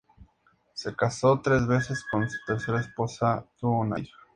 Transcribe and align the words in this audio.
Se 0.73 0.95
casó 0.95 1.41
tres 1.43 1.67
veces; 1.67 2.03
con 2.11 2.27
su 2.27 2.39
tercera 2.47 2.81
esposa 2.81 3.45
tuvo 3.59 3.81
una 3.81 3.99
hija. 3.99 4.17